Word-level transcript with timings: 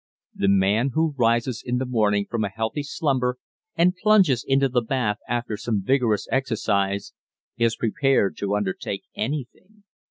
The 0.33 0.47
man 0.47 0.89
who 0.95 1.13
rises 1.15 1.61
in 1.63 1.77
the 1.77 1.85
morning 1.85 2.25
from 2.27 2.43
a 2.43 2.49
healthy 2.49 2.81
slumber 2.81 3.37
and 3.75 3.95
plunges 3.95 4.43
into 4.43 4.67
the 4.67 4.81
bath 4.81 5.19
after 5.29 5.57
some 5.57 5.83
vigorous 5.83 6.27
exercise 6.31 7.13
is 7.57 7.75
prepared 7.75 8.35
to 8.37 8.55
undertake 8.55 9.03
anything. 9.15 9.83